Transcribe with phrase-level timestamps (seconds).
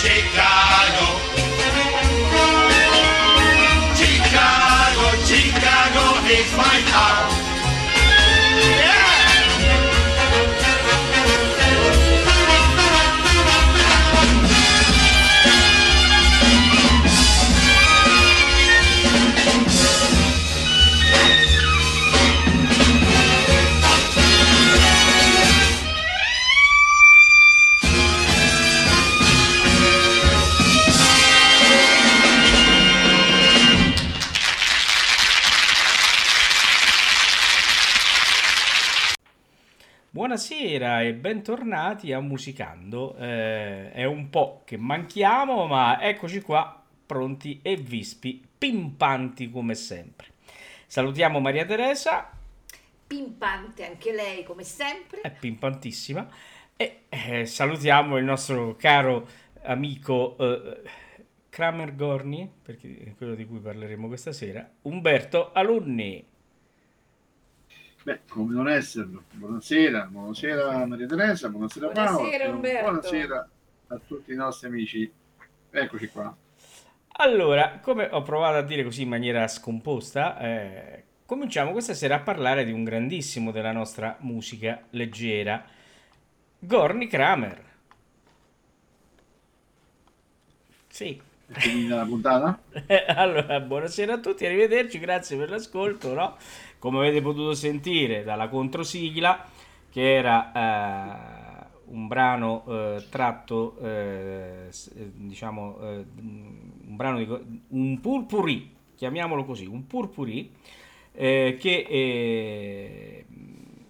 [0.00, 1.08] Chicago.
[3.94, 7.19] Chicago, Chicago is my heart.
[40.70, 43.16] Buonasera e bentornati a Musicando.
[43.16, 50.28] Eh, è un po' che manchiamo, ma eccoci qua, pronti e vispi, pimpanti come sempre.
[50.86, 52.30] Salutiamo Maria Teresa,
[53.04, 55.22] Pimpante anche lei, come sempre.
[55.22, 56.28] è pimpantissima,
[56.76, 59.26] e eh, salutiamo il nostro caro
[59.62, 60.82] amico eh,
[61.48, 66.29] Kramer Gorni, perché è quello di cui parleremo questa sera, Umberto Alunni.
[68.02, 69.24] Beh, come non esserlo.
[69.32, 72.18] Buonasera, buonasera Maria Teresa, buonasera Paolo.
[72.18, 72.82] Buonasera, Umberto.
[72.82, 73.48] Buonasera
[73.88, 75.12] a tutti i nostri amici.
[75.70, 76.34] Eccoci qua.
[77.12, 82.20] Allora, come ho provato a dire così in maniera scomposta, eh, cominciamo questa sera a
[82.20, 85.62] parlare di un grandissimo della nostra musica leggera,
[86.58, 87.64] Gorny Kramer.
[90.88, 91.20] Sì.
[91.46, 92.60] È finita la puntata?
[93.14, 96.36] Allora, buonasera a tutti, arrivederci, grazie per l'ascolto, no?
[96.80, 99.46] Come avete potuto sentire dalla controsigla,
[99.90, 107.28] che era eh, un brano eh, tratto, eh, eh, diciamo, eh, un brano di,
[107.68, 110.50] un purpurì, chiamiamolo così, un purpurì,
[111.12, 113.26] eh, che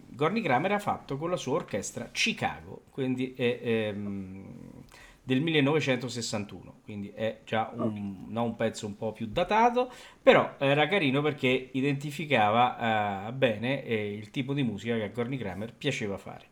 [0.08, 4.69] Gorny Kramer ha fatto con la sua orchestra Chicago, quindi ehm,
[5.30, 9.90] del 1961, quindi è già un, no, un pezzo un po' più datato,
[10.22, 15.36] però era carino perché identificava eh, bene eh, il tipo di musica che a Gorny
[15.36, 16.46] Kramer piaceva fare.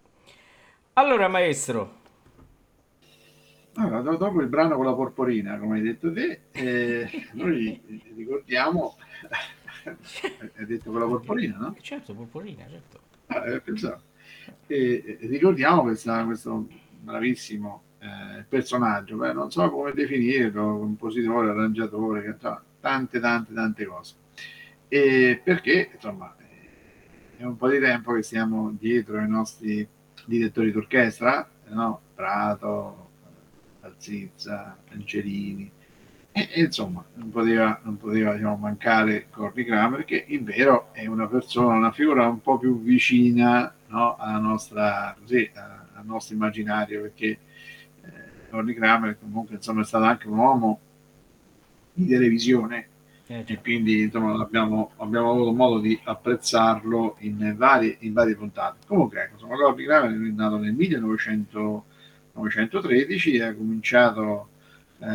[0.95, 1.97] Allora, maestro,
[3.75, 7.81] Allora, do- dopo il brano con la porporina, come hai detto te, eh, noi
[8.17, 8.97] ricordiamo...
[10.57, 11.77] hai detto con la porporina, no?
[11.81, 13.01] certo, Purpurina, certo.
[13.27, 14.03] Ah, eh, pensavo.
[14.67, 16.67] E, e ricordiamo questa- questo
[17.01, 17.83] bravissimo
[18.39, 22.37] eh, personaggio, beh, non so come definirlo, compositore, arrangiatore,
[22.81, 24.15] tante, tante, tante cose.
[24.89, 29.87] E perché, insomma, eh, è un po' di tempo che siamo dietro ai nostri
[30.25, 32.01] direttori d'orchestra, no?
[32.15, 33.11] Prato,
[33.83, 35.71] eh, Alzizza, Angelini,
[36.33, 41.07] e, e insomma, non poteva, non poteva diciamo, mancare Corny Kramer, che in vero è
[41.07, 47.03] una persona, una figura un po' più vicina no, alla nostra, così, al nostro immaginario,
[47.03, 47.39] perché
[48.49, 50.81] Corny Kramer comunque insomma, è stato anche un uomo
[51.93, 52.89] di televisione
[53.29, 53.59] Eh, e già.
[53.61, 58.79] quindi insomma, abbiamo, abbiamo avuto modo di apprezzarlo in varie, in varie puntate.
[58.87, 61.85] Comunque, ecco, insomma, Corny Kramer è nato nel 1900
[62.39, 64.49] 1913 e ha cominciato
[65.01, 65.07] eh,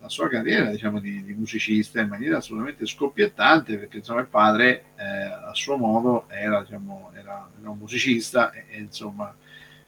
[0.00, 4.84] la sua carriera diciamo, di, di musicista in maniera assolutamente scoppiettante perché insomma, il padre
[4.96, 9.34] eh, a suo modo era, diciamo, era, era un musicista e, e, insomma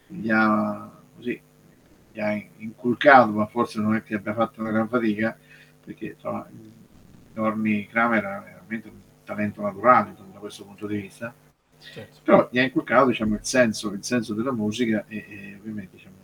[0.06, 1.40] gli ha, così,
[2.12, 5.36] gli ha inculcato, ma forse non è che abbia fatto una gran fatica
[5.84, 6.46] perché insomma,
[7.32, 11.32] Dorni Kramer era veramente un talento naturale da questo punto di vista
[11.80, 12.18] certo.
[12.22, 16.16] però gli ha inculcato diciamo, il, senso, il senso della musica e, e ovviamente diciamo,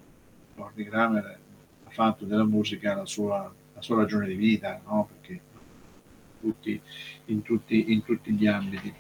[0.55, 1.39] Gordy Kramer
[1.85, 5.09] ha fatto della musica la sua, la sua ragione di vita, no?
[5.11, 5.41] perché
[6.41, 6.81] tutti,
[7.27, 8.95] in, tutti, in tutti gli ambiti.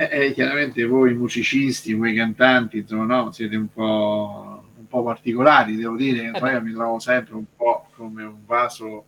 [0.00, 3.32] E, e chiaramente voi musicisti, voi cantanti, insomma, no?
[3.32, 7.86] siete un po', un po' particolari, devo dire, Eh poi mi trovo sempre un po'
[7.94, 9.04] come un vaso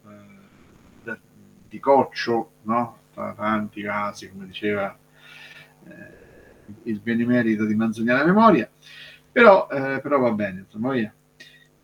[1.07, 1.17] eh,
[1.67, 2.99] di coccio, no?
[3.15, 4.95] tra tanti vasi, come diceva
[5.89, 5.91] eh,
[6.83, 8.71] il benemerito di Manzoniana Memoria,
[9.33, 10.95] però, eh, però va bene, insomma.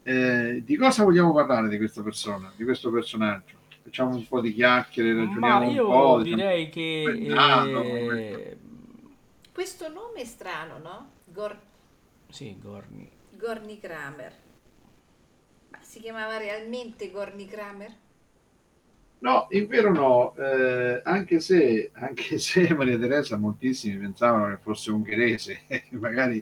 [0.03, 3.57] Eh, di cosa vogliamo parlare di questa persona, di questo personaggio?
[3.83, 6.23] Facciamo un po' di chiacchiere, Ma ragioniamo io un po'.
[6.23, 8.59] diciamo, direi che come è nato, eh,
[9.59, 11.11] Questo nome è strano, no?
[11.25, 11.59] Gor-
[12.29, 13.11] sì, Gorny.
[13.37, 14.33] Gorny Kramer.
[15.71, 17.93] Ma si chiamava realmente Gorny Kramer?
[19.19, 24.93] No, in vero no, eh, anche, se, anche se Maria Teresa moltissimi pensavano che fosse
[24.93, 26.41] ungherese, magari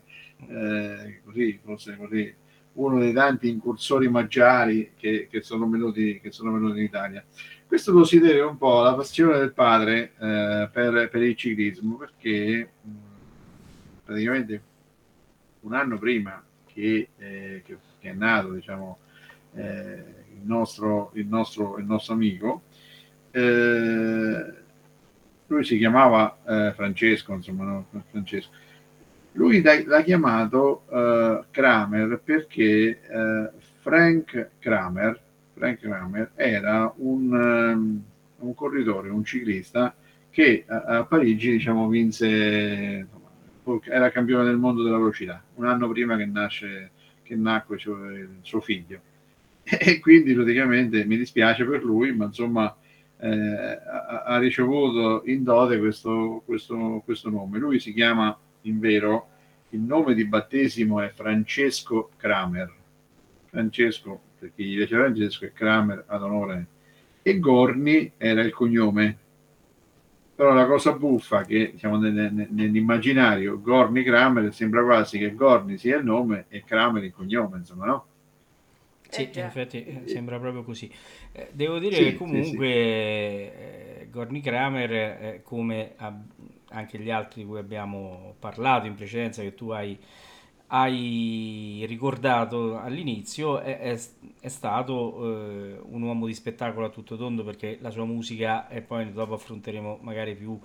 [0.48, 2.34] eh, così, fosse così
[2.76, 7.24] uno dei tanti incursori maggiari che, che sono venuti, che sono venuti in Italia.
[7.66, 11.96] Questo lo si deve un po' alla passione del padre eh, per, per il ciclismo,
[11.96, 12.90] perché mh,
[14.06, 14.62] praticamente
[15.62, 18.98] un anno prima che, eh, che- che è nato diciamo,
[19.54, 20.04] eh,
[20.34, 22.62] il, nostro, il, nostro, il nostro amico,
[23.32, 24.54] eh,
[25.48, 27.86] lui si chiamava eh, Francesco, insomma, no?
[28.10, 28.50] Francesco.
[29.32, 33.00] Lui l'ha chiamato eh, Kramer perché
[33.80, 35.20] Frank Kramer,
[35.54, 38.02] Frank Kramer era un, um,
[38.38, 39.94] un corridore, un ciclista
[40.30, 43.06] che a, a Parigi diciamo, vinse,
[43.84, 46.90] era campione del mondo della velocità, un anno prima che, nasce,
[47.22, 49.00] che nacque cioè, suo figlio.
[49.68, 52.74] E quindi praticamente mi dispiace per lui, ma insomma
[53.18, 57.58] eh, ha, ha, ricevuto in dote questo, questo, questo nome.
[57.58, 59.28] Lui si chiama in vero,
[59.70, 62.72] il nome di battesimo è Francesco Kramer.
[63.46, 66.66] Francesco, perché gli piace Francesco, e Kramer ad onore.
[67.22, 69.18] E Gorni era il cognome.
[70.36, 76.04] Però la cosa buffa che diciamo, nell'immaginario Gorni Kramer sembra quasi che Gorni sia il
[76.04, 78.06] nome e Kramer il cognome, insomma, no?
[79.08, 80.92] Sì, eh, in effetti eh, sembra proprio così.
[81.32, 82.68] Eh, devo dire sì, che comunque sì, sì.
[82.68, 86.14] Eh, Gorni Kramer, eh, come a,
[86.68, 89.98] anche gli altri di cui abbiamo parlato in precedenza, che tu hai,
[90.68, 94.00] hai ricordato all'inizio, è, è,
[94.40, 98.82] è stato eh, un uomo di spettacolo a tutto tondo perché la sua musica, e
[98.82, 100.58] poi dopo affronteremo magari più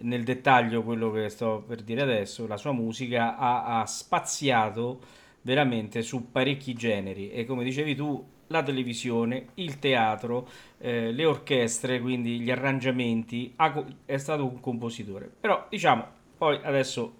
[0.00, 5.00] nel dettaglio quello che sto per dire adesso, la sua musica ha, ha spaziato
[5.42, 10.48] veramente su parecchi generi e come dicevi tu la televisione, il teatro,
[10.78, 13.54] eh, le orchestre, quindi gli arrangiamenti,
[14.04, 15.30] è stato un compositore.
[15.40, 17.17] Però diciamo, poi adesso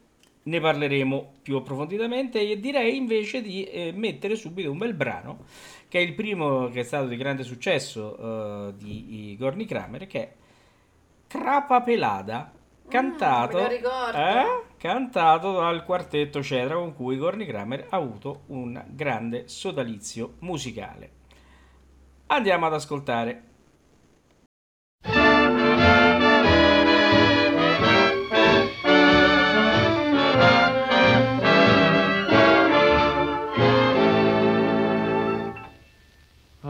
[0.49, 5.45] ne parleremo più approfonditamente e direi invece di eh, mettere subito un bel brano
[5.89, 10.21] che è il primo che è stato di grande successo uh, di Gorni Kramer che
[10.21, 10.33] è
[11.27, 12.53] Crapa Pelada
[12.89, 19.47] cantato, mm, eh, cantato dal quartetto Cedra con cui Gorni Kramer ha avuto un grande
[19.47, 21.11] sodalizio musicale.
[22.27, 23.48] Andiamo ad ascoltare.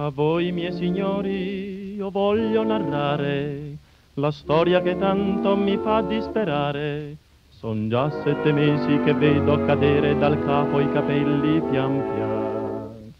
[0.08, 3.76] A voi miei signori io voglio narrare
[4.14, 7.14] la storia che tanto mi fa disperare.
[7.50, 13.12] Son già sette mesi che vedo cadere dal capo i capelli pian pian.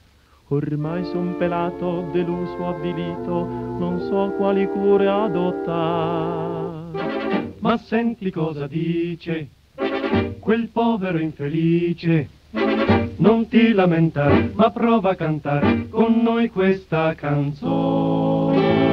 [0.49, 6.33] Ormai son pelato, deluso, avvilito, non so quali cure adottare.
[7.59, 9.49] Ma senti cosa dice
[10.41, 12.31] quel povero infelice.
[13.19, 18.87] Non ti lamentare, ma prova a cantare con noi questa canzone.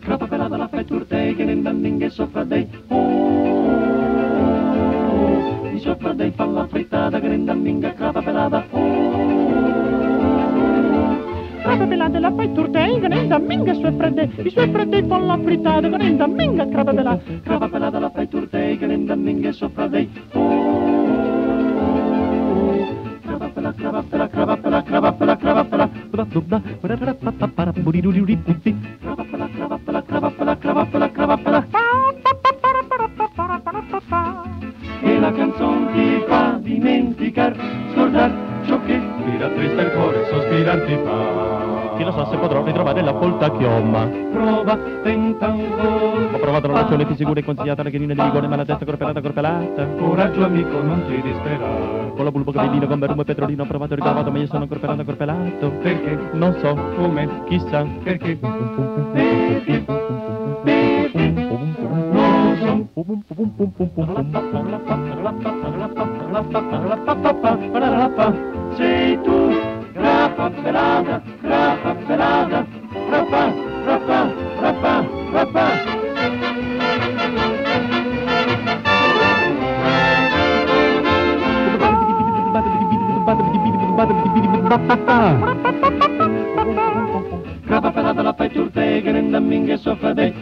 [0.00, 3.28] Crapa pelada la fai turtei che nel bandinghe sopra dei oh,
[5.70, 9.67] di sopra dei fa la frittata che nel bandinghe crapa pelada oh,
[11.68, 15.36] crapa pelada la fai turtei che nel bandinghe sue fredde i suoi fredde fa la
[15.36, 19.86] frittata che nel bandinghe crapa pelada crapa pelada la fai turtei che nel bandinghe sopra
[19.86, 20.86] dei oh,
[23.20, 25.88] crapa pelada crapa pelada crapa pelada crapa pelada crapa
[42.30, 44.06] se potrò ritrovare la folta chioma.
[44.06, 46.34] Prova, tenta ancora.
[46.34, 48.84] Ho provato la lezione più sicura e consigliata la chinina di vigore, ma la testa
[48.84, 49.86] corpelata, corpelata.
[49.98, 52.12] Coraggio amico, non ti disperare.
[52.14, 54.66] Con la bulbo cavellino, con berumo e petrolino, ho provato e ritrovato, ma io sono
[54.66, 55.70] corpelato, corpelato.
[55.82, 56.18] Perché?
[56.32, 56.74] Non so.
[56.96, 57.44] Come?
[57.46, 57.86] Chissà.
[58.02, 58.36] Perché?
[58.36, 59.84] Perché?
[68.76, 69.50] Sei tu,
[69.92, 71.22] grappa pelata,
[89.88, 90.32] che soffra dei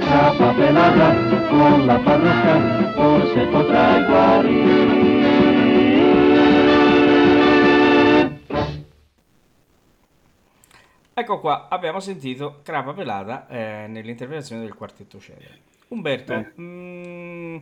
[0.00, 1.14] Grappa pelata
[1.48, 5.04] con la parrucca forse potrai guarire
[11.18, 15.60] Ecco qua, abbiamo sentito Crapa Pelata eh, nell'interpretazione del quartetto Cedere.
[15.88, 16.52] Umberto, eh.
[16.54, 17.56] mh, mm,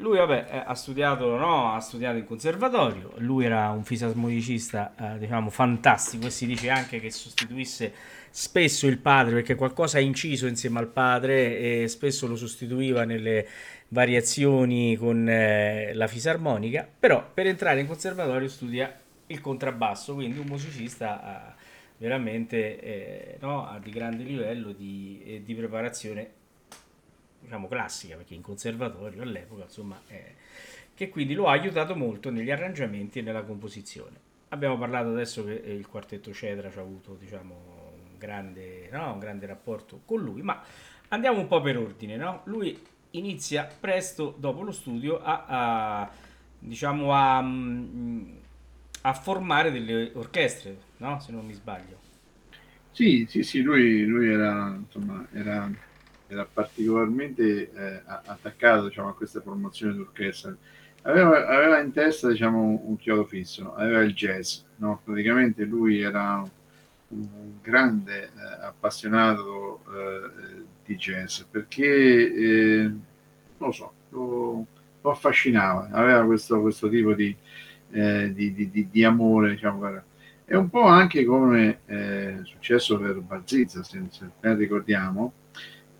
[0.00, 1.72] lui vabbè, eh, ha studiato, no?
[1.72, 6.26] ha studiato in conservatorio, lui era un fisarmonicista eh, diciamo fantastico.
[6.26, 7.92] E si dice anche che sostituisse
[8.30, 13.46] spesso il padre perché qualcosa ha inciso insieme al padre e spesso lo sostituiva nelle
[13.88, 20.46] variazioni con eh, la fisarmonica, però per entrare in conservatorio studia il contrabbasso, quindi un
[20.46, 21.60] musicista eh,
[21.98, 26.30] veramente eh, no, di grande livello di, eh, di, preparazione
[27.50, 30.36] diciamo classica perché in conservatorio all'epoca insomma eh,
[30.94, 35.54] che quindi lo ha aiutato molto negli arrangiamenti e nella composizione abbiamo parlato adesso che
[35.54, 37.54] il quartetto Cedra ci ha avuto diciamo
[37.92, 40.62] un grande, no, un grande rapporto con lui ma
[41.08, 42.42] andiamo un po' per ordine no?
[42.44, 42.80] lui
[43.12, 46.10] inizia presto dopo lo studio a, a
[46.56, 48.30] diciamo a, mm,
[49.00, 51.18] a formare delle orchestre no?
[51.18, 51.98] Se non mi sbaglio.
[52.92, 55.70] Sì, sì, sì, lui, lui era, insomma, era,
[56.30, 60.56] era particolarmente eh, attaccato diciamo, a questa formazione d'orchestra.
[61.02, 65.00] Aveva, aveva, in testa diciamo, un chiodo fisso, aveva il jazz, no?
[65.02, 66.48] praticamente lui era
[67.08, 67.28] un
[67.60, 68.30] grande eh,
[68.62, 72.92] appassionato eh, di jazz perché, eh,
[73.58, 74.66] lo so, lo,
[75.00, 77.34] lo affascinava, aveva questo, questo tipo di,
[77.90, 80.02] eh, di, di, di amore diciamo,
[80.44, 85.32] è un po' anche come è successo per Balzizza, se, se ben ricordiamo,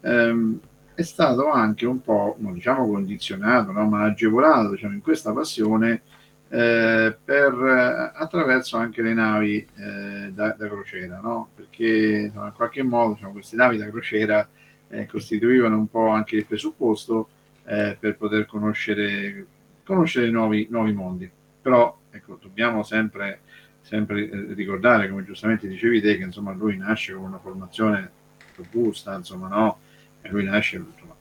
[0.00, 0.60] ehm,
[0.94, 6.02] è stato anche un po', non diciamo condizionato, no, ma agevolato diciamo, in questa passione
[6.48, 11.50] eh, per, attraverso anche le navi eh, da, da, crociera, no?
[11.54, 14.48] perché insomma, in qualche modo diciamo, queste navi da crociera
[14.88, 17.28] eh, costituivano un po' anche il presupposto
[17.64, 19.46] eh, per poter conoscere,
[19.84, 21.30] conoscere nuovi, nuovi mondi.
[21.62, 23.40] Però ecco, dobbiamo sempre
[23.82, 28.10] sempre eh, ricordare, come giustamente dicevi te, che insomma lui nasce con una formazione
[28.56, 29.78] robusta, insomma, no?
[30.22, 31.14] E lui nasce insomma,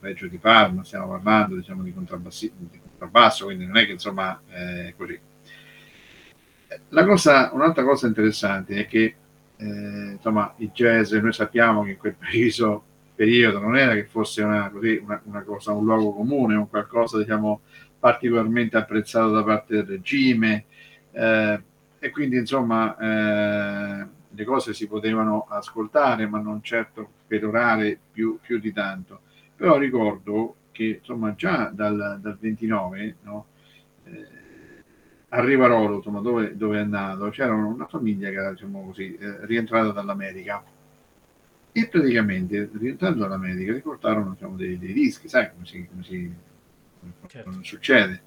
[0.00, 4.94] Reggio di Parma, stiamo parlando diciamo, di, di contrabbasso, quindi non è che insomma è
[4.96, 5.18] così.
[6.90, 9.14] Cosa, un'altra cosa interessante è che
[9.56, 14.42] eh, insomma il jazz, noi sappiamo che in quel preciso periodo non era che fosse
[14.42, 17.62] una, così, una, una cosa, un luogo comune, un qualcosa diciamo
[17.98, 20.66] particolarmente apprezzato da parte del regime,
[21.10, 21.60] eh,
[21.98, 24.06] e quindi insomma eh,
[24.38, 29.22] le cose si potevano ascoltare ma non certo perorare più, più di tanto.
[29.56, 33.46] Però ricordo che insomma già dal, dal 29 no,
[34.04, 34.26] eh,
[35.30, 39.44] a Rivarolo insomma, dove, dove, è nato c'era una famiglia che era diciamo così eh,
[39.44, 40.62] rientrata dall'America.
[41.72, 46.32] E praticamente rientrando dall'America riportarono diciamo, dei, dei dischi sai come si, come si
[47.00, 47.58] come certo.
[47.62, 48.22] succede.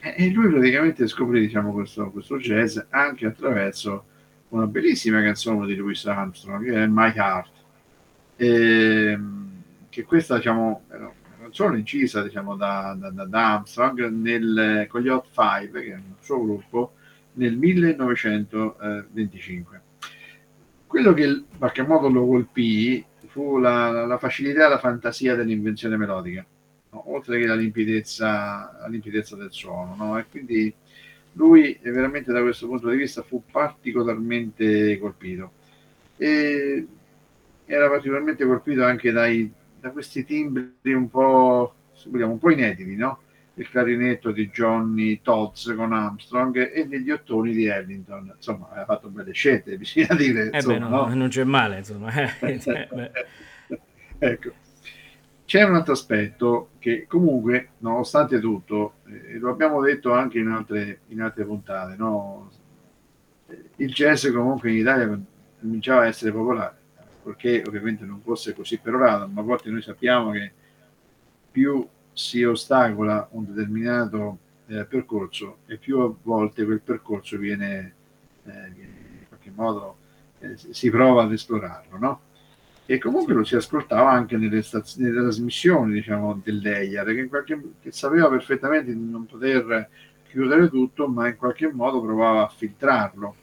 [0.00, 4.06] E lui praticamente scoprì diciamo, questo, questo, jazz anche attraverso
[4.52, 7.50] una bellissima canzone di Louis Armstrong che è My Heart
[8.36, 9.18] e,
[9.88, 15.08] che questa diciamo è una canzone incisa diciamo, da, da, da Armstrong nel, con gli
[15.08, 16.92] Hot Five che è un suo gruppo
[17.34, 19.80] nel 1925
[20.86, 25.96] quello che in qualche modo lo colpì fu la, la facilità e la fantasia dell'invenzione
[25.96, 26.44] melodica
[26.92, 27.12] no?
[27.12, 29.94] oltre che la limpidezza, la limpidezza del suono.
[29.96, 30.18] No?
[30.18, 30.74] E quindi
[31.32, 35.52] lui veramente da questo punto di vista fu particolarmente colpito.
[36.16, 36.86] E
[37.64, 41.74] era particolarmente colpito anche dai, da questi timbri un po',
[42.06, 43.20] vogliamo, un po' inediti, no?
[43.54, 48.32] il clarinetto di Johnny Todds con Armstrong e degli ottoni di Ellington.
[48.34, 50.50] Insomma, aveva fatto belle scelte, bisogna dire.
[50.50, 51.14] Eh insomma, beh, no, no?
[51.14, 52.10] non c'è male, insomma.
[54.18, 54.52] ecco.
[55.52, 61.00] C'è un altro aspetto che comunque, nonostante tutto, eh, lo abbiamo detto anche in altre,
[61.08, 62.50] in altre puntate, no?
[63.76, 65.20] il jazz comunque in Italia
[65.60, 66.74] cominciava a essere popolare,
[67.22, 70.52] perché ovviamente non fosse così perorato, ma a volte noi sappiamo che
[71.50, 77.94] più si ostacola un determinato eh, percorso e più a volte quel percorso viene,
[78.44, 79.96] eh, in qualche modo,
[80.38, 82.20] eh, si prova ad esplorarlo, no?
[82.84, 87.92] E comunque lo si ascoltava anche nelle, staz- nelle trasmissioni diciamo, dell'EIAR che, qualche, che
[87.92, 89.88] sapeva perfettamente di non poter
[90.28, 93.36] chiudere tutto ma in qualche modo provava a filtrarlo.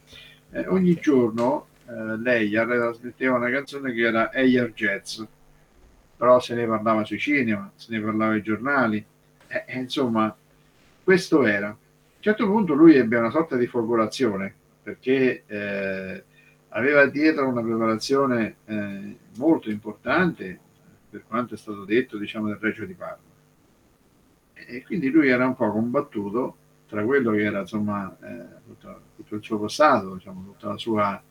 [0.51, 5.22] Eh, ogni giorno eh, l'EIAR trasmetteva una canzone che era EIAR Jazz
[6.17, 9.03] però se ne parlava sui cinema se ne parlava ai giornali
[9.48, 10.36] eh, insomma
[11.03, 11.67] questo era.
[11.67, 14.53] A un certo punto lui ebbe una sorta di folgorazione
[14.84, 16.24] perché eh,
[16.69, 20.60] aveva dietro una preparazione eh, molto importante
[21.10, 23.27] per quanto è stato detto diciamo del Reggio di Parma.
[24.53, 29.36] E quindi lui era un po' combattuto tra quello che era insomma eh, tutto, tutto,
[29.36, 31.21] il suo passato diciamo, tutta la sua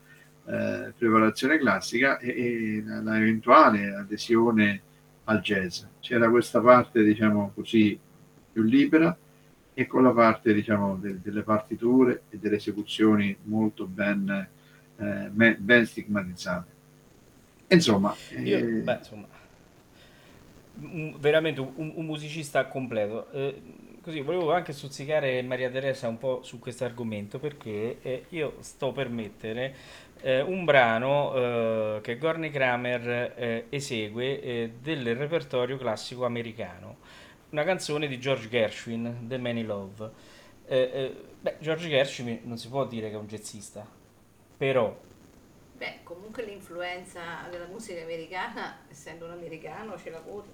[0.45, 4.81] eh, preparazione classica e, e la, eventuale adesione
[5.25, 5.83] al jazz.
[5.99, 7.97] C'era questa parte diciamo così
[8.51, 9.15] più libera
[9.73, 14.47] e con la parte diciamo de, delle partiture e delle esecuzioni molto ben
[14.99, 16.77] eh, ben stigmatizzate.
[17.67, 18.61] Insomma, Io, eh...
[18.61, 19.27] beh, insomma
[20.81, 23.31] un, veramente un, un, musicista completo.
[23.31, 23.61] Eh,
[24.01, 28.91] così volevo anche stuzzicare Maria Teresa un po' su questo argomento perché eh, io sto
[28.91, 29.75] per mettere
[30.21, 36.97] eh, un brano eh, che Gorny Kramer eh, esegue eh, del repertorio classico americano,
[37.49, 40.11] una canzone di George Gershwin, The Many Love.
[40.67, 43.85] Eh, beh, George Gershwin non si può dire che è un jazzista,
[44.59, 44.93] però
[45.79, 50.49] Beh, comunque l'influenza della musica americana, essendo un americano, ce l'ha avuto.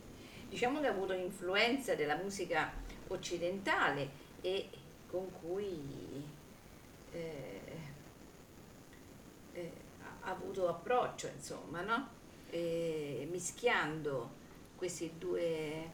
[0.47, 2.71] Diciamo che ha avuto influenza della musica
[3.07, 4.07] occidentale
[4.41, 4.69] e
[5.07, 6.23] con cui
[7.11, 7.61] eh,
[9.53, 9.71] eh,
[10.21, 12.09] ha avuto approccio, insomma, no?
[12.51, 14.29] E mischiando
[14.75, 15.89] questi due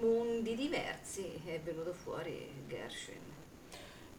[0.00, 3.20] mondi diversi è venuto fuori Gershwin.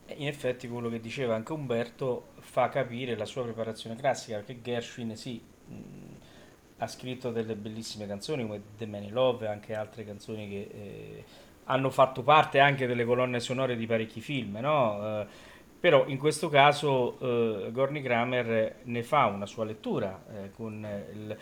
[0.08, 5.16] In effetti quello che diceva anche Umberto fa capire la sua preparazione classica, perché Gershwin
[5.16, 5.74] sì, mh,
[6.78, 11.24] ha scritto delle bellissime canzoni come The Many Love e anche altre canzoni che eh,
[11.66, 15.22] hanno fatto parte anche delle colonne sonore di parecchi film, no?
[15.22, 15.26] Eh,
[15.80, 21.38] però in questo caso eh, Gorny Kramer ne fa una sua lettura eh, con il,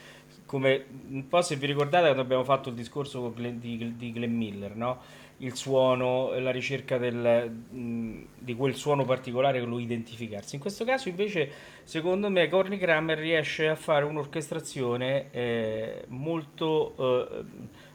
[0.45, 4.35] come un po' se vi ricordate quando abbiamo fatto il discorso Glenn, di, di Glenn
[4.35, 4.99] Miller, no?
[5.37, 10.55] Il suono, la ricerca del, mh, di quel suono particolare che lo identificarsi.
[10.55, 11.49] In questo caso invece,
[11.83, 17.43] secondo me, Corny Kramer riesce a fare un'orchestrazione eh, molto, eh,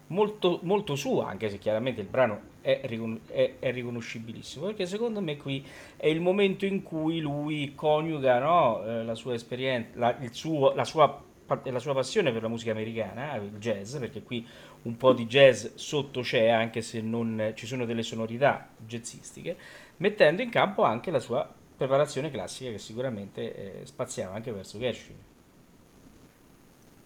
[0.08, 5.20] molto, molto sua, anche se chiaramente il brano è, ricon- è, è, riconoscibilissimo, perché secondo
[5.20, 5.64] me qui
[5.96, 10.74] è il momento in cui lui coniuga no, eh, la sua esperienza, la, il suo,
[10.74, 11.22] la sua
[11.64, 14.46] la sua passione per la musica americana, il jazz, perché qui
[14.82, 19.56] un po' di jazz sotto c'è, anche se non ci sono delle sonorità jazzistiche,
[19.96, 25.16] mettendo in campo anche la sua preparazione classica che sicuramente eh, spaziava anche verso Gershwin.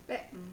[0.07, 0.51] Beh, mm,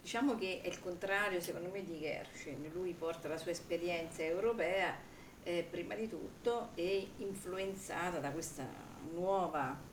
[0.00, 4.94] diciamo che è il contrario secondo me di Gershwin, lui porta la sua esperienza europea
[5.42, 8.66] eh, prima di tutto e influenzata da questa
[9.12, 9.90] nuova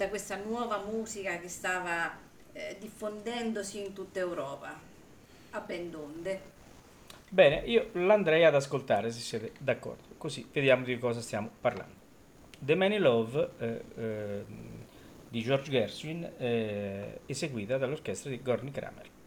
[0.00, 4.78] da questa nuova musica che stava eh, diffondendosi in tutta Europa
[5.50, 6.58] a ben donde.
[7.28, 11.94] Bene, io l'andrei ad ascoltare se siete d'accordo, così vediamo di cosa stiamo parlando.
[12.58, 14.44] The Many Love eh, eh,
[15.28, 19.18] di George Gershwin, eh, eseguita dall'orchestra di Gorny Kramer.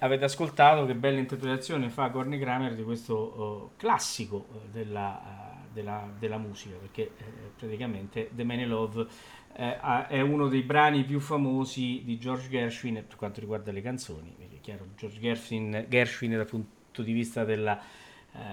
[0.00, 5.72] Avete ascoltato che bella interpretazione fa Gorny Kramer di questo uh, classico uh, della, uh,
[5.72, 7.10] della, della, musica, perché
[7.56, 9.06] praticamente The Man in Love
[9.52, 14.56] è uno dei brani più famosi di George Gershwin per quanto riguarda le canzoni, perché
[14.56, 17.76] è chiaro, George Gershwin, Gershwin dal punto di vista della,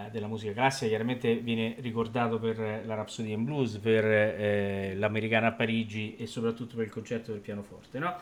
[0.10, 5.52] della musica classica chiaramente viene ricordato per la Rhapsody in Blues, per eh, l'Americana a
[5.52, 8.16] Parigi e soprattutto per il concerto del pianoforte, no?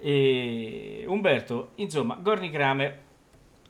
[0.00, 2.98] E Umberto, insomma, Gorny Kramer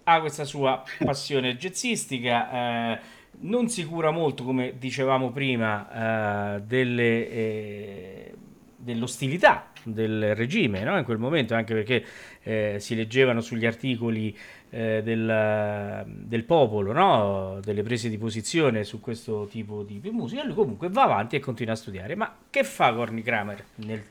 [0.05, 2.99] ha questa sua passione jazzistica, eh,
[3.41, 8.35] non si cura molto, come dicevamo prima, eh, delle, eh,
[8.77, 10.99] dell'ostilità del regime no?
[10.99, 12.05] in quel momento, anche perché
[12.43, 14.37] eh, si leggevano sugli articoli
[14.71, 17.59] eh, del, del, popolo, no?
[17.63, 21.75] delle prese di posizione su questo tipo di musica, lui comunque va avanti e continua
[21.75, 22.15] a studiare.
[22.15, 24.03] Ma che fa Gorny Kramer nel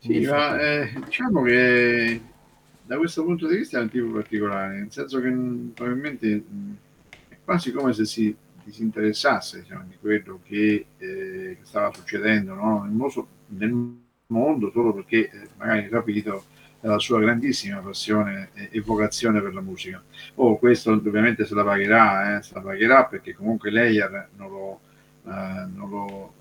[0.00, 2.20] sì, ma eh, diciamo che
[2.84, 6.76] da questo punto di vista è un tipo particolare, nel senso che mh, probabilmente mh,
[7.28, 8.34] è quasi come se si
[8.64, 12.82] disinteressasse diciamo, di quello che, eh, che stava succedendo no?
[12.82, 16.44] nel, mondo, nel, mondo, solo perché eh, magari capito
[16.80, 20.02] la sua grandissima passione e, vocazione per la musica.
[20.36, 23.98] Oh, questo ovviamente se la pagherà, eh, se la pagherà perché comunque lei
[24.36, 24.80] non lo,
[25.26, 26.34] eh, non lo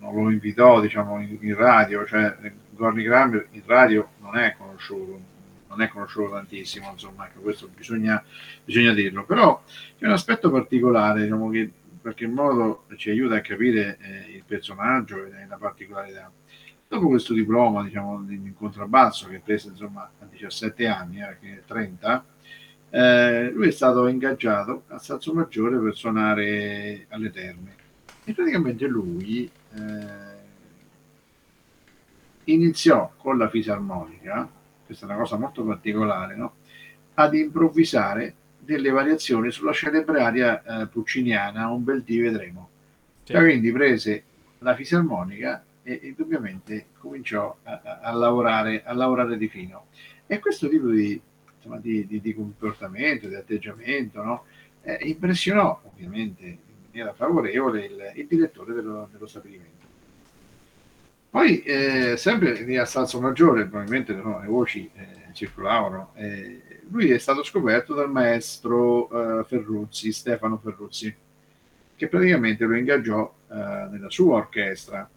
[0.00, 2.36] non lo invitò diciamo, in, in radio, cioè
[2.70, 5.20] Gorny Kramer in radio non è conosciuto,
[5.68, 8.22] non è conosciuto tantissimo, insomma, ecco, questo bisogna,
[8.64, 9.62] bisogna dirlo, però
[9.98, 14.44] c'è un aspetto particolare diciamo, che in qualche modo ci aiuta a capire eh, il
[14.46, 16.30] personaggio e la particolarità.
[16.86, 22.24] Dopo questo diploma diciamo, in contrabbasso che prese insomma, a 17 anni, era che 30,
[22.90, 27.74] eh, lui è stato ingaggiato a Salso Maggiore per suonare alle terme.
[28.24, 29.67] E praticamente lui eh,
[32.44, 34.48] iniziò con la fisarmonica,
[34.84, 36.54] questa è una cosa molto particolare, no?
[37.14, 42.68] ad improvvisare delle variazioni sulla celebre aria eh, pucciniana Un bel dì vedremo.
[43.24, 43.32] Sì.
[43.32, 44.24] Cioè, quindi prese
[44.58, 49.86] la fisarmonica e indubbiamente cominciò a, a, a, lavorare, a lavorare di fino.
[50.26, 51.20] E questo tipo di,
[51.56, 54.44] insomma, di, di, di comportamento, di atteggiamento, no?
[54.82, 56.58] eh, impressionò ovviamente
[56.98, 59.86] maniera favorevole il, il direttore dello, dello, stabilimento.
[61.30, 67.10] Poi, eh, sempre lì a Salso Maggiore, probabilmente no, le voci eh, circolavano, eh, lui
[67.10, 71.14] è stato scoperto dal maestro eh, Ferruzzi, Stefano Ferruzzi,
[71.94, 75.08] che praticamente lo ingaggiò eh, nella sua orchestra.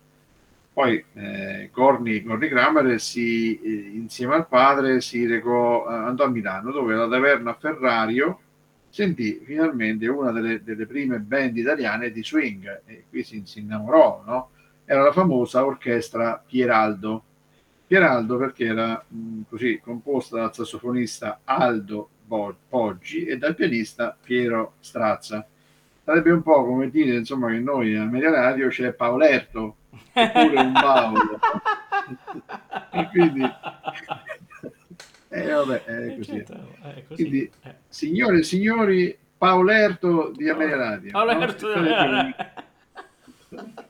[0.73, 6.71] Poi eh, Corni, Corni Kramer si, eh, insieme al padre si recò, andò a Milano
[6.71, 8.39] dove la taverna Ferrario
[8.91, 14.21] sentì finalmente una delle, delle, prime band italiane di swing e qui si, si innamorò,
[14.25, 14.49] no?
[14.86, 17.23] Era la famosa orchestra Pieraldo.
[17.88, 22.10] Pieraldo perché era mh, così composta dal sassofonista Aldo
[22.67, 25.45] Poggi e dal pianista Piero Strazza.
[26.04, 29.75] Sarebbe un po' come dire insomma che noi a Media Radio c'è Paolerto
[30.13, 31.39] oppure un Paolo.
[32.91, 33.41] e quindi
[35.31, 36.31] eh, vabbè, eh, così.
[36.31, 37.21] Certo, è così.
[37.21, 37.75] Quindi, eh.
[37.87, 41.11] signore e signori, Paolerto di Ameria Radio.
[41.11, 41.81] Paolerto no?
[41.81, 42.53] di Ameria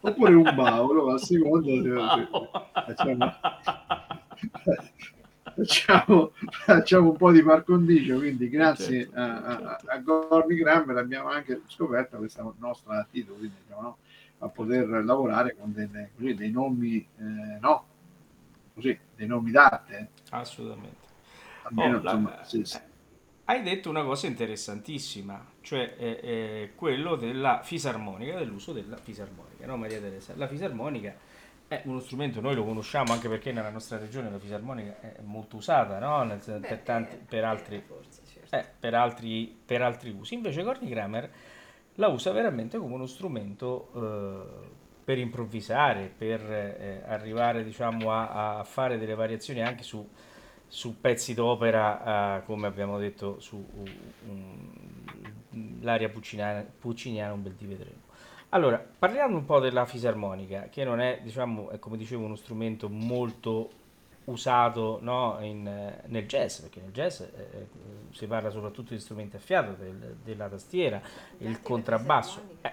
[0.01, 2.27] Oppure un Paolo, a seconda.
[2.73, 3.34] Facciamo,
[5.54, 6.32] facciamo,
[6.65, 11.30] facciamo, un po' di par condicio, quindi grazie certo, a, a, a Gorni Grammer abbiamo
[11.30, 13.97] anche scoperto questa nostra attitudine diciamo, no?
[14.39, 17.86] a poter lavorare con delle, così, dei nomi, eh, no,
[18.73, 20.10] così, dei nomi d'arte.
[20.32, 21.10] Assolutamente.
[21.63, 22.80] Almeno, oh, insomma, sì, sì.
[23.45, 29.78] Hai detto una cosa interessantissima, cioè eh, eh, quello della fisarmonica, dell'uso della fisarmonica, no
[29.78, 30.34] Maria Teresa?
[30.38, 31.13] La fisarmonica
[31.67, 35.58] è uno strumento, noi lo conosciamo anche perché nella nostra regione la fisarmonica è molto
[35.58, 36.24] usata, no?
[36.24, 38.56] Nel, Beh, per, tanti, per, altri, forse, certo.
[38.56, 40.34] eh, per, altri, per, altri, usi.
[40.34, 41.32] Invece Corny Kramer
[41.95, 44.67] la usa veramente come uno strumento eh,
[45.04, 50.06] per improvvisare, per eh, arrivare diciamo, a, a, fare delle variazioni anche su
[50.72, 53.58] su pezzi d'opera, uh, come abbiamo detto, su
[54.26, 54.72] um,
[55.82, 58.00] l'aria pucciniana, pucciniana, un bel di vedremo.
[58.50, 62.88] Allora, parliamo un po' della fisarmonica, che non è, diciamo, è come dicevo, uno strumento
[62.88, 63.70] molto
[64.26, 65.64] usato no, in,
[66.06, 67.68] nel jazz, perché nel jazz eh, eh,
[68.12, 71.02] si parla soprattutto di strumenti a fiato, del, della tastiera,
[71.40, 72.42] il contrabbasso.
[72.62, 72.72] Eh,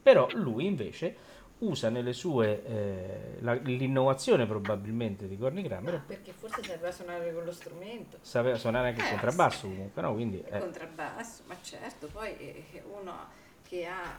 [0.00, 1.16] però lui invece
[1.58, 5.92] usa nelle sue eh, la, l'innovazione probabilmente di Corny Kramer.
[5.94, 8.18] No, perché forse sapeva suonare con lo strumento.
[8.20, 9.68] Sapeva suonare anche il eh, contrabbasso sì.
[9.68, 10.14] comunque, no?
[10.14, 10.58] Quindi, il eh.
[10.58, 13.28] contrabbasso, ma certo, poi uno
[13.62, 14.18] che ha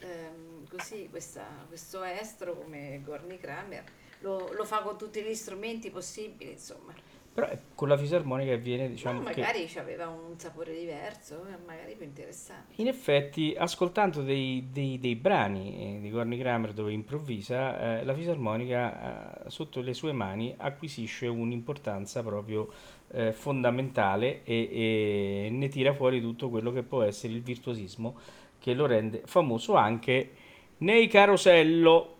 [0.00, 3.84] ehm, così questa, questo estro come Gorny Kramer
[4.20, 6.92] lo, lo, fa con tutti gli strumenti possibili, insomma.
[7.40, 9.78] Però con la fisarmonica viene, diciamo, no, magari che...
[9.78, 12.74] aveva un sapore diverso, eh, magari più interessante.
[12.76, 18.14] In effetti, ascoltando dei, dei, dei brani eh, di Gorny Kramer dove improvvisa, eh, la
[18.14, 22.68] fisarmonica eh, sotto le sue mani acquisisce un'importanza proprio
[23.12, 28.16] eh, fondamentale e, e ne tira fuori tutto quello che può essere il virtuosismo
[28.58, 30.30] che lo rende famoso anche
[30.78, 32.18] nei carosello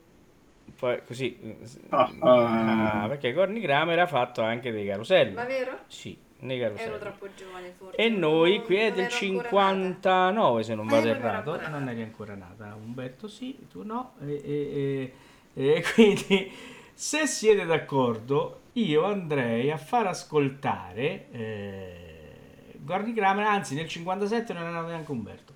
[0.77, 1.39] poi così
[1.91, 3.03] ah, ah.
[3.03, 5.81] ah, perché Corny Kramer ha fatto anche dei caroselli ma vero?
[5.87, 7.97] sì nei caroselli ero troppo giovane forse.
[7.97, 11.61] E noi qui è del 59 se non vado errato.
[11.69, 15.13] non eri ancora nata Umberto sì tu no e, e,
[15.55, 16.53] e, e quindi
[16.93, 22.11] se siete d'accordo io andrei a far ascoltare eh,
[22.91, 25.53] Gordy Kramer anzi nel 57 non è nato neanche Umberto.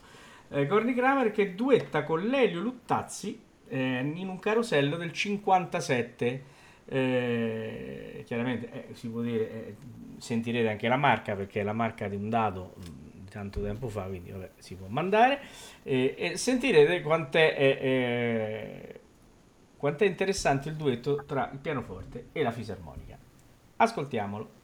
[0.51, 6.45] Eh, Gordy Kramer che duetta con Lelio Luttazzi eh, in un carosello del 57.
[6.87, 9.77] Eh, chiaramente eh, si può dire, eh,
[10.19, 13.89] sentirete anche la marca perché è la marca di un dado mm, di tanto tempo
[13.89, 15.41] fa, quindi vabbè, si può mandare
[15.83, 19.01] e sentirete quant'è, eh,
[19.77, 23.19] quant'è interessante il duetto tra il pianoforte e la fisarmonica.
[23.77, 24.63] Ascoltiamolo.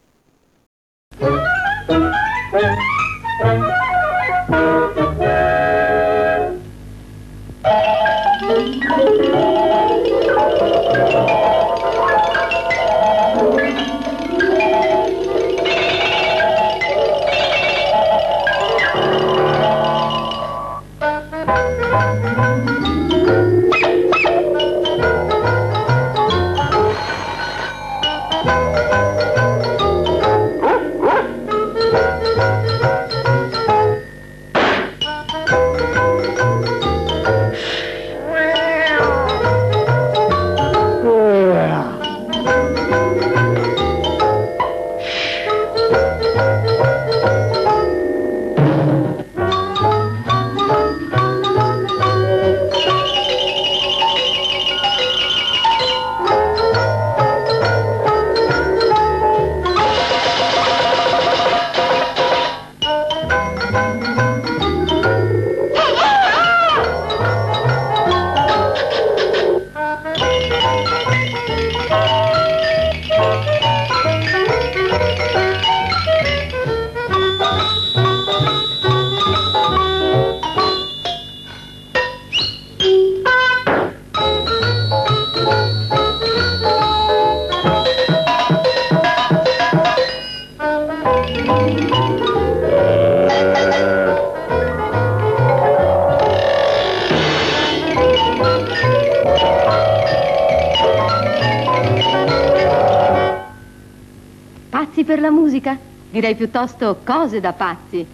[106.21, 108.07] Direi piuttosto cose da pazzi.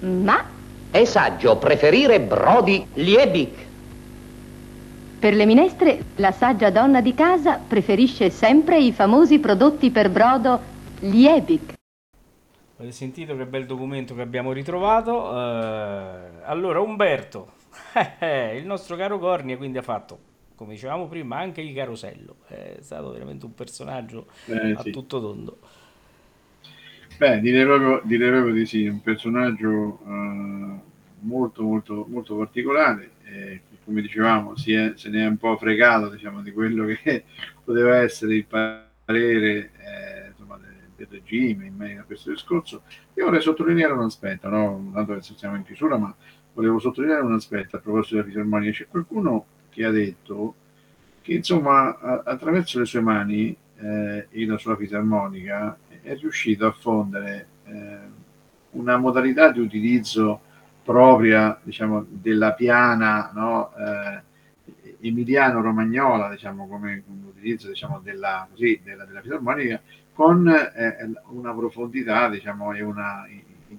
[0.00, 0.42] Ma...
[0.90, 3.50] È saggio preferire Brody Liebig.
[5.18, 10.58] Per le minestre, la saggia donna di casa preferisce sempre i famosi prodotti per brodo
[11.00, 11.74] Liebig.
[12.78, 15.12] Avete sentito che bel documento che abbiamo ritrovato?
[15.12, 17.52] Uh, allora, Umberto,
[18.54, 20.18] il nostro caro Cornia, quindi ha fatto,
[20.54, 22.36] come dicevamo prima, anche il carosello.
[22.46, 24.90] È stato veramente un personaggio eh, a sì.
[24.90, 25.58] tutto tondo.
[27.18, 30.80] Beh, direi proprio, direi proprio di sì, un personaggio uh,
[31.20, 36.42] molto, molto, molto particolare, eh, come dicevamo, è, se ne è un po' fregato diciamo,
[36.42, 37.24] di quello che
[37.64, 40.58] poteva essere il parere eh, insomma,
[40.96, 42.82] del, regime in merito a questo discorso.
[43.14, 44.90] Io vorrei sottolineare un aspetto, no?
[44.92, 46.14] tanto che siamo in chiusura, ma
[46.52, 48.72] volevo sottolineare un aspetto a proposito della fisarmonia.
[48.72, 50.54] C'è qualcuno che ha detto
[51.22, 56.70] che insomma a, attraverso le sue mani eh, e la sua fisarmonica è riuscito a
[56.70, 57.98] fondere eh,
[58.70, 60.40] una modalità di utilizzo
[60.84, 64.22] propria diciamo, della piana no, eh,
[65.00, 69.80] emiliano-romagnola, diciamo, come utilizzo diciamo, della, così, della, della fisarmonica,
[70.12, 73.26] con eh, una profondità diciamo, e una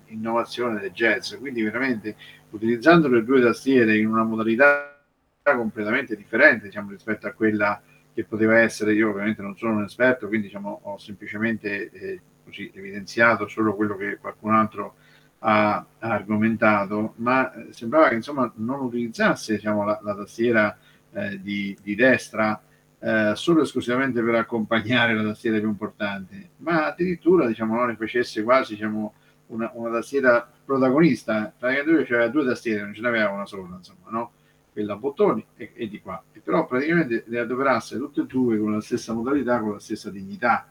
[0.08, 1.34] innovazione del jazz.
[1.36, 2.18] Quindi veramente
[2.50, 5.00] utilizzando le due tastiere in una modalità
[5.44, 7.82] completamente differente diciamo, rispetto a quella
[8.18, 12.72] che poteva essere, io ovviamente non sono un esperto, quindi diciamo, ho semplicemente eh, così,
[12.74, 14.96] evidenziato solo quello che qualcun altro
[15.40, 20.76] ha, ha argomentato, ma eh, sembrava che insomma, non utilizzasse diciamo, la, la tastiera
[21.14, 22.60] eh, di, di, destra
[22.98, 28.74] eh, solo esclusivamente per accompagnare la tastiera più importante, ma addirittura diciamo, ne facesse quasi
[28.74, 29.14] diciamo,
[29.50, 34.10] una, una tastiera protagonista, praticamente lui aveva due tastiere, non ce n'aveva una sola, insomma,
[34.10, 34.32] no?
[34.78, 38.60] Quella a bottoni e, e, di qua, e però praticamente le adoperasse tutte e due
[38.60, 40.68] con la stessa modalità, con la stessa dignità.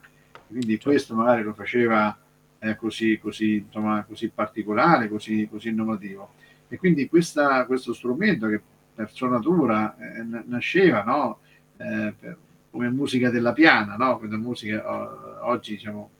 [0.46, 0.90] quindi certo.
[0.90, 2.16] questo magari lo faceva
[2.61, 6.34] eh, così, così, insomma, così particolare, così, così innovativo.
[6.68, 8.61] E quindi questa, questo strumento che
[8.94, 11.40] per sua natura eh, nasceva no?
[11.76, 12.36] eh, per,
[12.70, 14.18] come musica della piana, no?
[14.18, 16.11] questa musica oggi diciamo,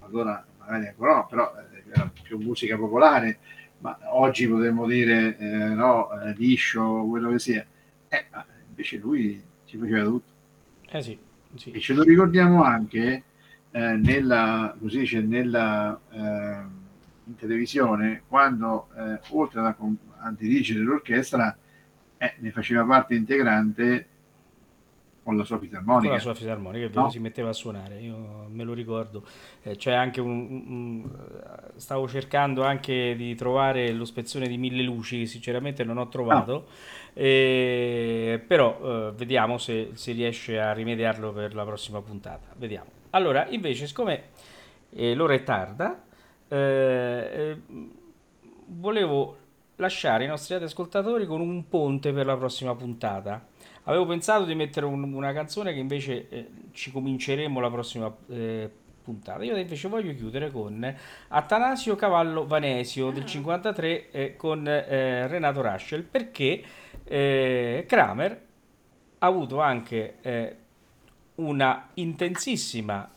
[0.00, 3.38] allora magari ancora no, però eh, era più musica popolare,
[3.84, 7.66] ma oggi potremmo dire eh, no, eh, liscio, quello che sia.
[8.08, 8.26] Eh,
[8.68, 10.32] invece lui ci faceva tutto.
[10.88, 11.18] Eh sì,
[11.54, 11.70] sì.
[11.70, 13.22] E ce lo ricordiamo anche
[13.70, 16.18] eh, nella, così dice, nella, eh,
[17.24, 19.76] in televisione quando eh, oltre a,
[20.30, 21.54] dirigere l'orchestra
[22.38, 24.06] ne faceva parte integrante
[25.24, 26.06] con la sua fisarmonica.
[26.06, 27.10] Con la sua fisarmonica, no?
[27.10, 29.24] si metteva a suonare, io me lo ricordo.
[29.62, 31.10] Eh, c'è anche un, un,
[31.76, 37.20] Stavo cercando anche di trovare lo spezzone di Mille Luci, sinceramente non ho trovato, ah.
[37.20, 42.48] eh, però eh, vediamo se si riesce a rimediarlo per la prossima puntata.
[42.56, 42.90] Vediamo.
[43.10, 44.24] Allora, invece, siccome
[44.90, 46.04] eh, l'ora è tarda,
[46.48, 47.60] eh, eh,
[48.66, 49.38] volevo
[49.76, 53.44] lasciare i nostri ascoltatori con un ponte per la prossima puntata.
[53.84, 58.70] Avevo pensato di mettere un, una canzone che invece eh, ci cominceremo la prossima eh,
[59.02, 59.42] puntata.
[59.44, 60.94] Io invece voglio chiudere con
[61.28, 64.18] Atanasio Cavallo Vanesio del 53 ah.
[64.18, 66.62] eh, con eh, Renato Raschel perché
[67.04, 68.42] Kramer
[69.18, 70.16] ha avuto anche
[71.34, 73.10] una intensissima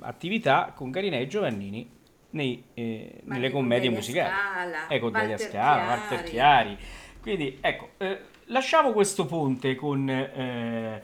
[0.00, 1.96] attività con Garinei e Giovannini
[2.30, 4.30] nei, eh, nelle commedie musicali.
[4.30, 6.76] Scala, ecco, Delia Scala, Walter Chiari.
[7.20, 11.02] Quindi, ecco, eh, lasciamo questo ponte con eh,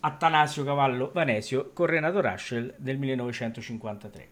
[0.00, 4.28] Attanasio Cavallo Vanesio con Renato Raschel del 1953.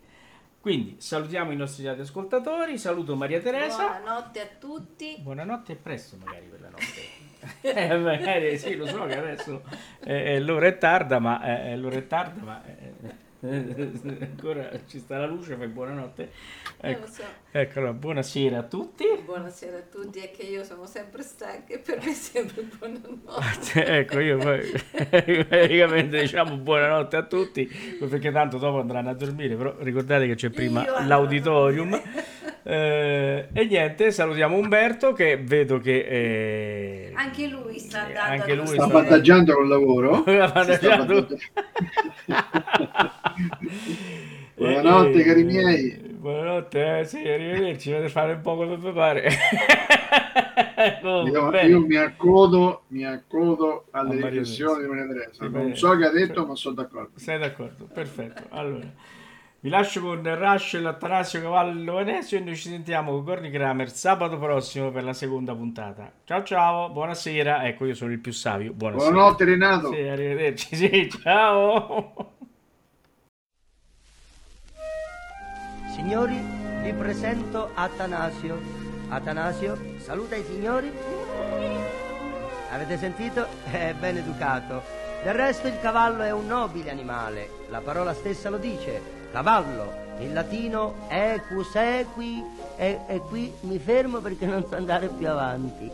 [0.60, 3.98] Quindi salutiamo i nostri ascoltatori, saluto Maria Teresa.
[3.98, 5.16] Buonanotte a tutti.
[5.18, 7.30] Buonanotte e presto magari per la notte.
[7.62, 9.62] eh, magari sì, lo so che adesso
[10.04, 12.62] eh, l'ora è tarda, ma eh, l'ora è tarda, ma
[13.44, 16.30] ancora ci sta la luce, fai buonanotte.
[16.80, 17.22] Ecco, so.
[17.50, 19.04] ecco allora, buonasera a tutti.
[19.24, 23.84] Buonasera a tutti, è che io sono sempre stanca e per me è sempre buonanotte.
[23.84, 24.60] ecco, io poi
[25.48, 27.68] praticamente diciamo buonanotte a tutti,
[27.98, 32.00] perché tanto dopo andranno a dormire, però ricordate che c'è prima io l'auditorium.
[32.64, 38.66] Eh, e niente, salutiamo Umberto che vedo che eh, anche lui sta andando anche lui
[38.68, 40.22] sta avvantaggiando col lavoro.
[44.54, 46.10] buonanotte e, cari miei.
[46.22, 49.28] Buonanotte, eh, sì, arrivederci, dovete fare un po' come vi pare.
[51.02, 55.48] oh, io, io, mi accodo, mi accodo alle riflessioni di Maria Teresa.
[55.48, 57.10] Non so che ha detto, ma sono d'accordo.
[57.16, 58.44] Sei d'accordo, perfetto.
[58.50, 59.20] Allora.
[59.64, 63.92] Vi lascio con Rush e l'Attanasio Cavallo Venecio e noi ci sentiamo con Gorni Kramer
[63.92, 66.10] sabato prossimo per la seconda puntata.
[66.24, 67.64] Ciao ciao, buonasera.
[67.68, 68.72] Ecco, io sono il più savio.
[68.72, 69.12] Buonasera.
[69.12, 69.92] Buonanotte Renato.
[69.92, 70.74] Sì, arrivederci.
[70.74, 72.32] Sì, ciao.
[75.94, 76.40] Signori,
[76.82, 78.60] vi presento Atanasio.
[79.10, 80.90] Atanasio, saluta i signori.
[82.72, 83.46] Avete sentito?
[83.70, 84.82] È ben educato.
[85.22, 87.48] Del resto il cavallo è un nobile animale.
[87.68, 92.44] La parola stessa lo dice cavallo, in latino equus equi,
[92.76, 95.90] e, e qui mi fermo perché non so andare più avanti.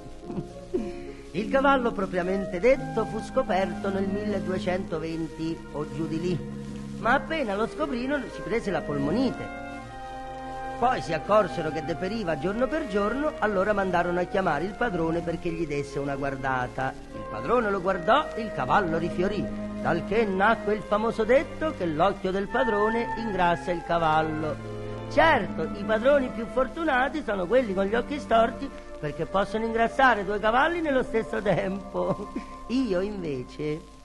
[1.33, 6.39] Il cavallo propriamente detto fu scoperto nel 1220 o giù di lì,
[6.99, 9.67] ma appena lo scoprirono si prese la polmonite.
[10.79, 15.51] Poi si accorsero che deperiva giorno per giorno, allora mandarono a chiamare il padrone perché
[15.51, 16.93] gli desse una guardata.
[17.13, 22.31] Il padrone lo guardò, il cavallo rifiorì dal che nacque il famoso detto che l'occhio
[22.31, 24.77] del padrone ingrassa il cavallo.
[25.11, 28.69] Certo, i padroni più fortunati sono quelli con gli occhi storti
[29.01, 32.33] perché possono ingrassare due cavalli nello stesso tempo.
[32.69, 33.97] Io invece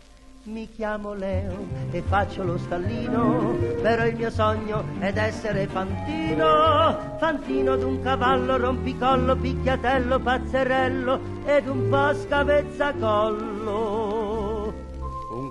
[0.46, 7.78] mi chiamo Leo e faccio lo stallino, però il mio sogno è d'essere fantino, fantino
[7.78, 14.03] d'un cavallo rompicollo, picchiatello, pazzerello ed un po' scavezzacollo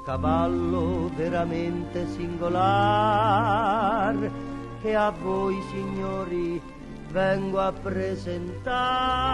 [0.05, 3.51] cavallo veramente singolar
[4.81, 6.61] che a voi signori
[7.11, 9.31] vengo a presentare.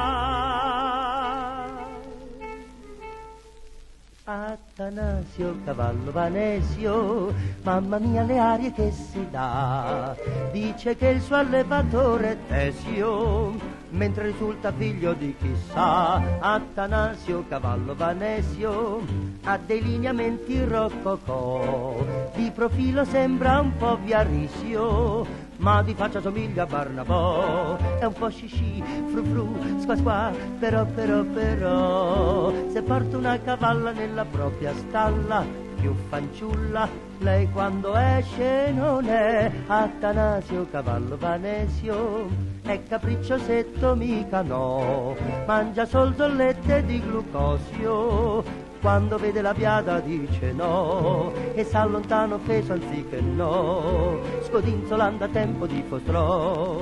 [4.25, 10.15] Atanasio, cavallo vanesio, mamma mia le arie che si dà,
[10.53, 13.55] dice che il suo allevatore è Tesio,
[13.91, 16.39] mentre risulta figlio di chissà.
[16.41, 19.03] Atanasio, cavallo vanesio,
[19.45, 25.27] ha dei lineamenti roccocò, di profilo sembra un po' viarisio,
[25.59, 27.77] ma di faccia somiglia a Barnabò.
[27.99, 33.93] È un po' scisci, fru fru, squa squa, però però però, se porta una cavalla
[33.93, 35.45] nella propria stalla,
[35.81, 45.17] più fanciulla, lei quando esce non è Atanasio Cavallo Vanesio, è capricciosetto mica no,
[45.47, 48.45] mangia sol zollette di glucosio,
[48.83, 51.33] quando vede la biada dice no.
[51.55, 56.79] E s'allontana offeso anziché no, scodinzolando a tempo di fostrò.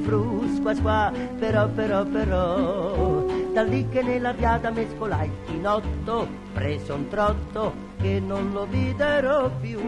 [0.00, 5.66] Scisci, fru fru, squa squa, però però però, da lì che nella viada mescolai in
[5.66, 9.80] otto, prese un trotto che non lo videro più,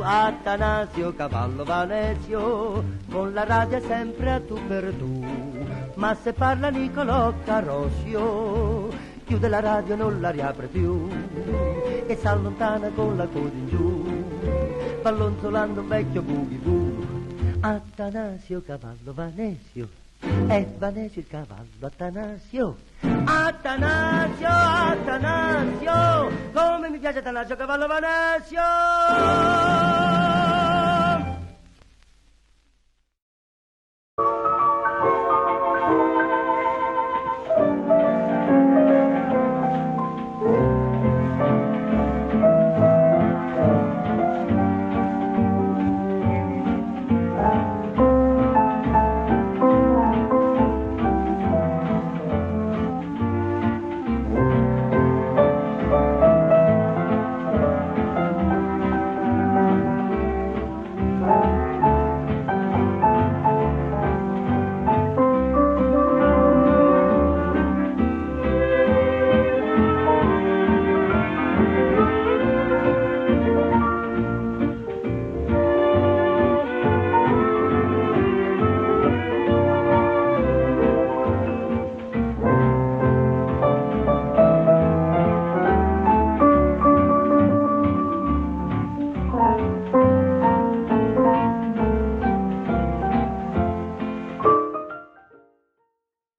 [0.00, 5.24] Atanasio Cavallo Vanesio, con la radio sempre a tu per tu,
[5.94, 8.88] ma se parla Nicolò Carosio,
[9.24, 11.08] chiude la radio e non la riapre più,
[12.06, 14.04] e s'allontana con la coda in giù,
[15.02, 16.89] ballonzolando un vecchio boogie boo.
[17.62, 19.86] Atanasio cavallo Vanesio,
[20.46, 22.76] è Vanesio il cavallo Atanasio.
[23.02, 25.92] Atanasio, Atanasio,
[26.54, 28.60] come mi piace Atanasio cavallo Vanesio!